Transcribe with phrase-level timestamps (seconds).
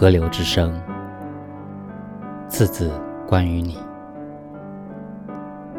[0.00, 0.80] 河流之声，
[2.48, 2.88] 次次
[3.26, 3.76] 关于你。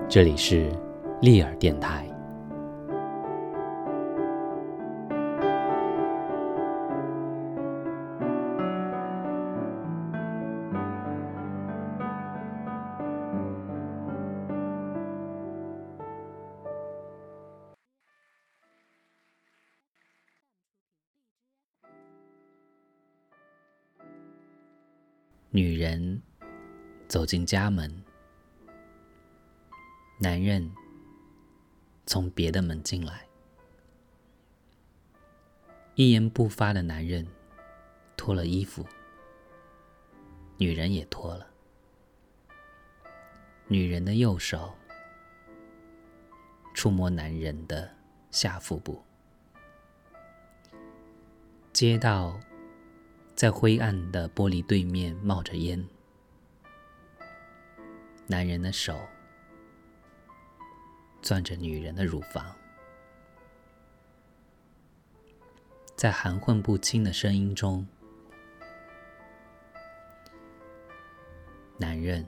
[0.10, 0.70] 这里是
[1.22, 2.06] 利尔电台。
[25.52, 26.22] 女人
[27.08, 28.04] 走进家门，
[30.20, 30.72] 男人
[32.06, 33.26] 从别的门进来。
[35.96, 37.26] 一言不发的男人
[38.16, 38.86] 脱了衣服，
[40.58, 41.48] 女人也脱了。
[43.68, 44.76] 女人的右手
[46.76, 47.90] 触摸男人的
[48.30, 49.04] 下腹部，
[51.74, 52.40] 街道。
[53.40, 55.88] 在灰暗的玻璃对面冒着烟，
[58.28, 59.00] 男人的手
[61.22, 62.54] 攥着女人的乳房，
[65.96, 67.88] 在含混不清的声音中，
[71.78, 72.28] 男人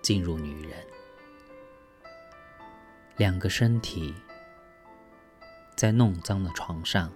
[0.00, 0.86] 进入女人，
[3.16, 4.14] 两个身体
[5.74, 7.12] 在弄脏的床上。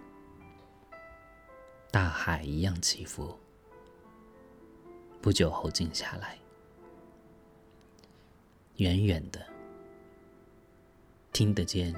[1.93, 3.39] 大海一样起伏，
[5.21, 6.39] 不久后静下来，
[8.77, 9.47] 远远的
[11.35, 11.95] 听得见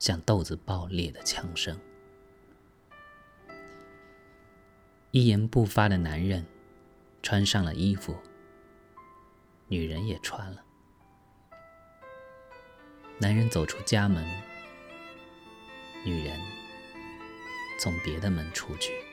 [0.00, 1.78] 像豆子爆裂的枪声。
[5.12, 6.44] 一言不发的男人
[7.22, 8.16] 穿上了衣服，
[9.68, 10.64] 女人也穿了。
[13.20, 14.28] 男人走出家门，
[16.04, 16.59] 女人。
[17.80, 19.09] 从别的门出去。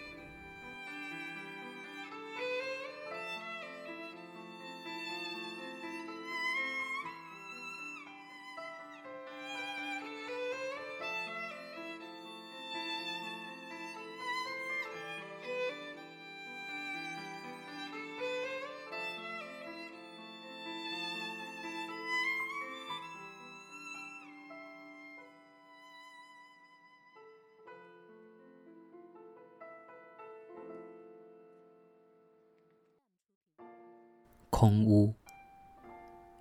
[34.59, 35.13] 空屋，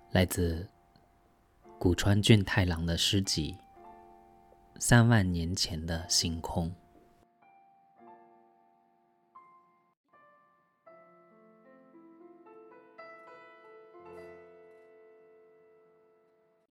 [0.09, 0.67] 来自
[1.77, 3.53] 古川俊太郎的诗集
[4.79, 6.67] 《三万年前的星空》。